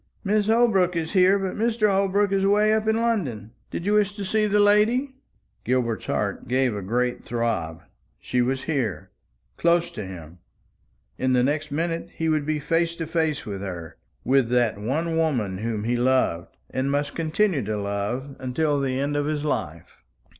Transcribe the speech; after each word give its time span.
"Mrs. 0.25 0.47
Holbrook 0.47 0.95
is 0.95 1.11
here, 1.11 1.37
but 1.37 1.53
Mr. 1.53 1.87
Holbrook 1.87 2.31
is 2.31 2.43
away 2.43 2.73
up 2.73 2.87
in 2.87 2.95
London. 2.97 3.51
Did 3.69 3.85
you 3.85 3.93
wish 3.93 4.15
to 4.15 4.25
see 4.25 4.47
the 4.47 4.59
lady?" 4.59 5.13
Gilbert's 5.63 6.07
heart 6.07 6.47
gave 6.47 6.75
a 6.75 6.81
great 6.81 7.23
throb. 7.23 7.83
She 8.19 8.41
was 8.41 8.63
here, 8.63 9.11
close 9.57 9.91
to 9.91 10.03
him! 10.03 10.39
In 11.19 11.33
the 11.33 11.43
next 11.43 11.69
minute 11.71 12.09
he 12.15 12.29
would 12.29 12.47
be 12.47 12.57
face 12.57 12.95
to 12.95 13.05
face 13.05 13.45
with 13.45 13.61
her, 13.61 13.95
with 14.23 14.49
that 14.49 14.79
one 14.79 15.17
woman 15.17 15.59
whom 15.59 15.83
he 15.83 15.95
loved, 15.95 16.57
and 16.71 16.89
must 16.89 17.13
continue 17.13 17.61
to 17.65 17.77
love, 17.77 18.35
until 18.39 18.79
the 18.79 18.99
end 18.99 19.15
of 19.15 19.27
his 19.27 19.45
life. 19.45 20.01